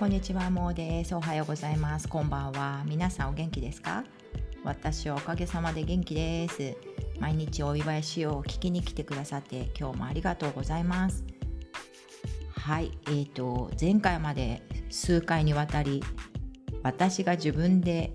[0.00, 1.14] こんにちは、もうです。
[1.14, 2.08] おはようございます。
[2.08, 2.82] こんばんは。
[2.86, 4.02] 皆さんお元気ですか？
[4.64, 6.74] 私はおかげさまで元気です。
[7.18, 11.22] 毎日お祝いしよう聞きに来てくださって今日もありがとうございます。
[12.56, 16.02] はい、えーと、前回まで数回にわたり
[16.82, 18.14] 私が自分で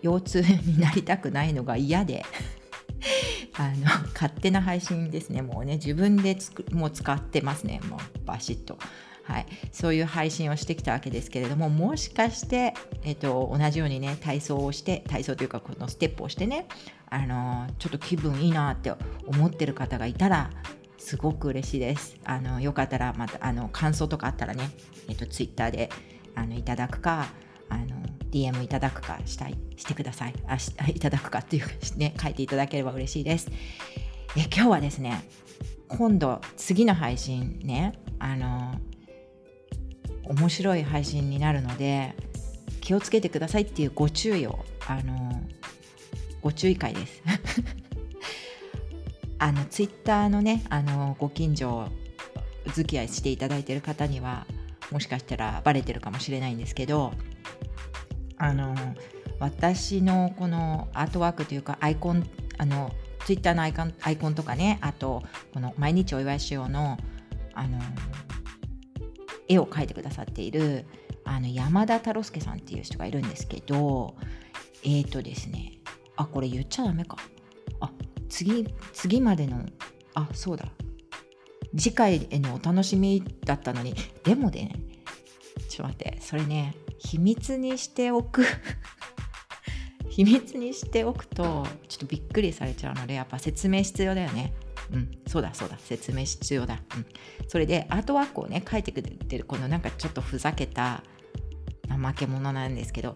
[0.00, 2.24] 腰痛になりたくないのが嫌で
[3.52, 3.84] あの
[4.14, 8.78] 勝手な配信ですねもうね自分でつくもう使ってますねもうバシッと
[9.28, 12.72] はい、そういう配信をしてきたわけですけれどももしかして、
[13.04, 16.66] えっと、同じようにね体操をして体操というかこのステップをしてね
[17.10, 18.90] あのちょっと気分いいなって
[19.26, 20.50] 思ってる方がいたら
[20.96, 22.16] すごく嬉しいです。
[22.24, 24.70] あのよかったらまたあの感想とかあったらね、
[25.08, 25.90] えっと、ツイッターで
[26.34, 27.28] あのいただくか
[27.68, 27.84] あの
[28.30, 33.50] DM いただくかしたいしてくださいあし いただくかっていうね書いていただければ嬉しいです。
[34.36, 35.22] え今日はですね
[35.88, 38.74] 今度次の配信ねあの
[40.28, 42.14] 面白い配信になるので
[42.80, 45.42] 気をつけてくださいっていうご注意をあの
[46.40, 47.22] ご注意会です。
[49.40, 51.88] あのツイッターのねあのご近所
[52.72, 54.46] 付き合いしていただいている方には
[54.90, 57.12] もしかしたらバレてるかもしれないんですけど
[58.36, 58.74] あの
[59.38, 62.92] 私のこのアートワークというかアイコンあの
[63.24, 65.22] ツイッターのアイコンアイコンとかねあと
[65.54, 66.98] この毎日お祝いしようの
[67.54, 67.78] あの
[69.48, 70.84] 絵を描いてくださっている
[71.24, 74.14] あの山田太郎介さんっていう人がいるんですけど
[74.84, 75.78] えっ、ー、とですね
[76.16, 77.16] あこれ言っちゃダメか。
[77.80, 77.90] あ
[78.28, 79.64] 次次までの
[80.14, 80.66] あそうだ。
[81.76, 83.94] 次回へのお楽しみだったのに。
[84.24, 84.74] でもでね
[85.68, 88.44] ちょっと待ってそれね秘密にしておく。
[90.10, 94.52] 秘密にしておくとちょっとびっくりされちゃうのでやっぱ説明必要だよね。
[94.92, 95.78] うん、そうだそうだ。
[95.78, 97.06] 説明必要だ、うん、
[97.48, 101.02] それでアートワークをね書いてくれてるこのなんかちょっとふざけた
[101.88, 103.14] 怠け者なんですけど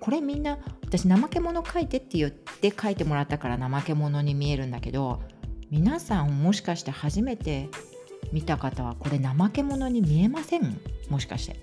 [0.00, 5.22] これみんな私怠け者書いてって言って書いてもらったから怠け者に見えるんだけど
[5.70, 7.68] 皆さんもしかして初めて
[8.32, 10.80] 見た方はこれ怠け者に見えません？
[11.08, 11.56] もしかして。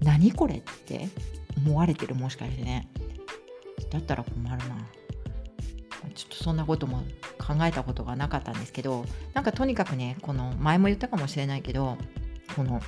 [0.00, 1.08] 何これって
[1.56, 2.14] 思われてる？
[2.14, 2.88] もしかしてね。
[3.90, 4.86] だったら困るな。
[6.14, 7.02] ちょっとそんなことも
[7.42, 9.04] 考えたことがなかったんですけど
[9.34, 11.98] なんかとにかくねこの前も言ったかもしれないけど
[12.54, 12.80] この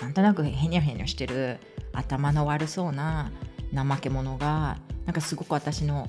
[0.00, 1.58] なんとなくへにゃへにゃしてる
[1.92, 3.32] 頭の悪そうな
[3.74, 6.08] 怠け者がなんかすごく私の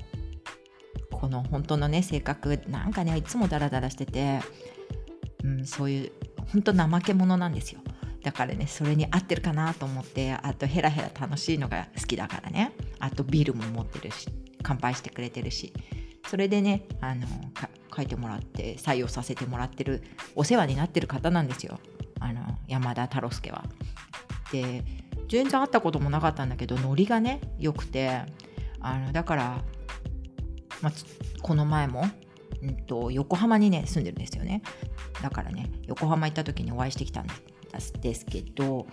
[1.10, 4.40] この本当のね性格なんかねいつもダラダラしてて、
[5.44, 6.12] うん、そういう
[6.52, 7.80] 本当怠け者なんですよ。
[8.22, 12.72] だからねそれに合ってるかなと思ってあとヘラヘラ楽しいのが好きだからね。
[12.98, 14.28] あとビールも持ってるし
[14.62, 15.72] 乾杯してくれてるし。
[16.30, 17.26] それでねあの
[17.94, 20.00] 書いてもらって採用させてもらってる
[20.36, 21.80] お世話になってる方なんですよ。
[22.20, 23.64] あの山田太郎介は。
[24.52, 24.84] で
[25.28, 28.22] 全然会ったこともなかったんだけどノリがね良くて
[28.78, 29.64] あのだから、
[30.82, 30.92] まあ、
[31.42, 32.04] この前も、
[32.62, 34.62] うんと、横浜にね住んでるんですよね。
[35.20, 37.26] だからね横浜行った時にお会いしてきたん
[38.00, 38.86] ですけど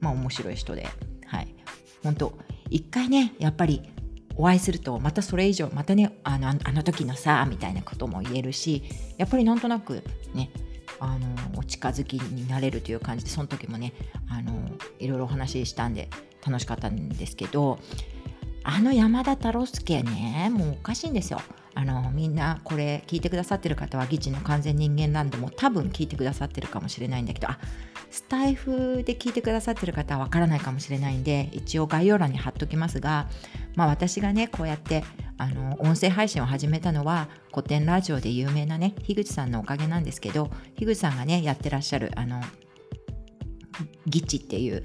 [0.00, 0.88] まあ面白い人で。
[1.26, 1.54] はい。
[2.02, 2.36] 本当
[2.68, 3.93] 一回ねやっぱり
[4.36, 8.82] お会いするとまたそれ以上またねあのあの時のさみたいなことも言えるし
[9.16, 10.02] やっぱりなんとなく
[10.34, 10.50] ね
[11.00, 11.26] あの
[11.58, 13.92] お近づきになれるという感じでその時もね
[14.28, 14.52] あの
[14.98, 16.08] いろいろお話ししたんで
[16.46, 17.78] 楽しかったんですけど
[18.62, 21.40] あの山田太郎介ねもうおかしいんですよ。
[21.74, 27.58] あのみんなこれ聞いてくださってる方は議事の完全人間ランドも多分聞いてくださってるかもしれないんだけどあ
[28.10, 33.28] スタイフで聞いてくださってる方はわからないかもしれないんで一応概要欄に貼っときますが、
[33.74, 35.02] まあ、私がねこうやって
[35.36, 42.40] あの音声配信を始めたのは古典ラジオで有名なね樋口さんのおかげなんですけど樋口さんがねやってらっしゃるあの
[44.06, 44.84] ギチっていう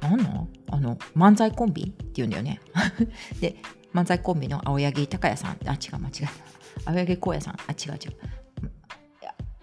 [0.00, 0.48] 何の？
[0.70, 2.60] あの漫才コンビっていうんだよね。
[3.40, 3.56] で
[3.94, 5.58] 漫才コンビの青柳高也さん。
[5.66, 5.98] あ違う。
[5.98, 6.24] 間違え
[6.84, 7.92] た青柳光也さんあ違う。
[7.94, 8.16] 違う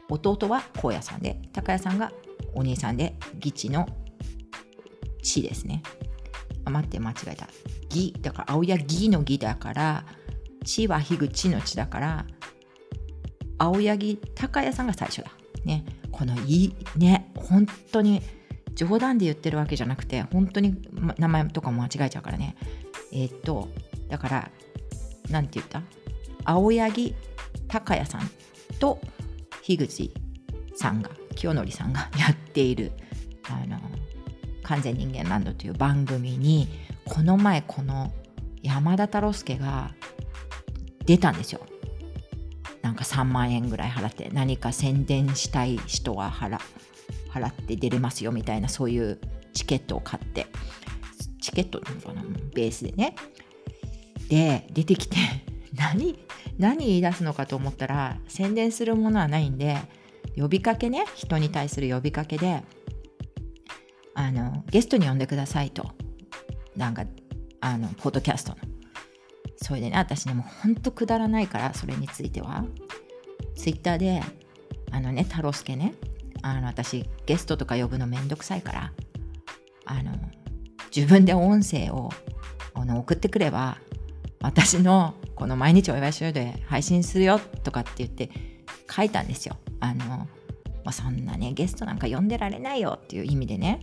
[0.09, 1.19] 弟は荒野さん。
[1.19, 2.11] で高谷さんが
[2.53, 3.87] お兄さんで義地の
[5.21, 5.81] 地ですね。
[6.65, 7.47] あ待って間違えた。
[7.89, 10.05] 義だから青柳の義だから
[10.63, 12.25] 地は樋口の地だから
[13.57, 15.31] 青柳高谷さんが最初だ。
[15.63, 15.85] ね。
[16.11, 17.31] このいいね。
[17.35, 18.21] 本当に
[18.73, 20.75] 冗談で言ってるわけじゃなくて本当に
[21.17, 22.55] 名前とかも間違えちゃうからね。
[23.11, 23.69] えー、っと
[24.09, 24.51] だから
[25.29, 25.81] 何て言った？
[26.43, 27.15] 青柳
[27.67, 28.29] 高谷さん
[28.79, 28.99] と
[29.63, 30.13] 樋口
[30.75, 32.91] さんが清則さんがやっている
[33.43, 33.79] あの
[34.63, 36.67] 完全人間ランドという番組に
[37.05, 38.13] この前この
[38.61, 39.91] 山田太郎介が
[41.05, 41.61] 出たんですよ。
[42.81, 46.59] なんか3万円ぐらい払って何か宣伝したい人は払
[47.31, 49.19] 払って出れますよみたいなそういう
[49.53, 50.47] チケットを買って。
[51.41, 52.23] チケットなのかな？
[52.53, 53.15] ベースでね。
[54.29, 55.17] で出てきて
[55.75, 56.17] 何
[56.57, 59.77] 何言い出すのかと思ったら宣伝するものはないんで
[60.35, 62.63] 呼びかけね人に対する呼びかけで
[64.13, 65.91] あのゲストに呼んでくださいと。
[66.75, 67.05] なんか
[67.61, 68.57] あのポッドキャストの。
[69.57, 72.65] それでね私ねもうほんとくだらないからそれについては。
[73.55, 74.21] ツイッターで
[74.91, 75.93] あのね太郎介ね
[76.41, 78.93] あの私ゲストとか呼ぶのめんどくさいから
[79.85, 80.11] あの
[80.95, 82.11] 自分で音声を
[82.73, 83.77] あの送ってくれば
[84.45, 88.29] 私のこの毎日お祝いしようで配信するよとかって言って
[88.89, 89.57] 書いたんですよ。
[89.79, 90.27] あの、ま
[90.85, 93.81] あ、そんなねゲストなんか呼んでられないよっていう意味でね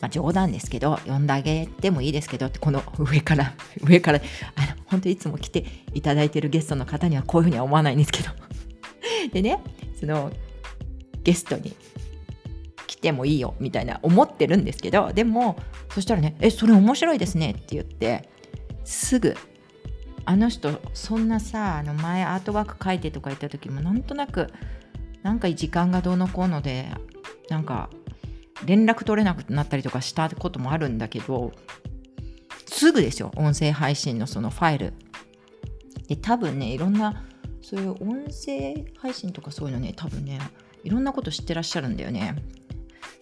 [0.00, 4.20] まあ、冗談ですけど呼んであげてもいいですけどってこの上から 上から
[4.54, 5.64] あの本当いつも来て
[5.94, 8.28] いただいてるゲストの方にはこういうふうには思わないんですけど
[9.32, 9.60] でね
[9.98, 10.30] その
[11.22, 11.74] ゲストに
[12.86, 15.56] 来てもいいよみたいな思ってるんですけどでも
[15.88, 18.28] そしたらね「えそれ面白いですね」って言って
[18.84, 19.36] すぐ。
[20.26, 24.50] あの人そんなさあの前アートワーク書いてとか言った時もなんとなく
[25.22, 26.88] なんか時間がどうのこうので
[27.50, 27.90] なんか
[28.64, 31.52] 連絡取れなくなったりとかしたこともあるんだけど
[32.66, 34.94] すぐですよ音声配信のそのファイル。
[36.08, 37.24] で多分ねいろんな
[37.62, 40.38] そういう音声配信とかそういうのね多分ね
[40.84, 42.36] いろんなこと知ってらっしゃるんだよね。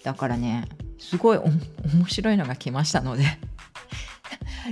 [0.05, 0.69] だからね
[0.99, 3.25] すごい面白いのが来ましたので。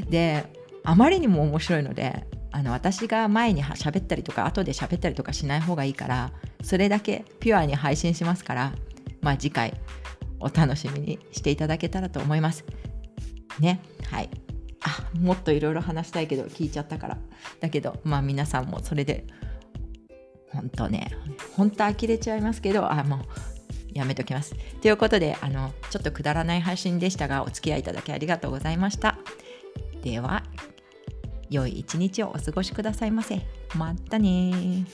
[0.08, 6.32] であまりにも面白いのであの私が前に喋ったりとか後で喋ったりとかしない方がいいから
[6.62, 8.72] それだけピュアに配信しますから
[9.20, 9.74] まあ次回
[10.40, 12.64] お楽しみにしていただけたらと思います。
[13.60, 13.80] ね、
[14.10, 14.30] はい。
[14.82, 17.18] あ、もっといろいろ話したいけど聞いちゃったから。
[17.60, 19.26] だけど、まあ皆さんもそれで、
[20.48, 21.12] 本当ね、
[21.54, 23.20] 本当呆れちゃいますけど、あ、もう
[23.92, 24.54] やめときます。
[24.80, 29.18] ということで、あの、ちょっとくだらない配信でしたが、お付き合いいただきありがとうございました。
[30.02, 30.44] では、
[31.50, 33.40] 良い一日をお過ごしくださいませ。
[33.76, 34.86] またね